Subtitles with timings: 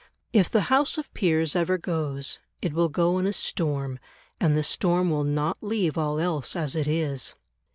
[0.33, 3.99] If the House of Peers ever goes, it will go in a storm,
[4.39, 7.35] and the storm will not leave all else as it is.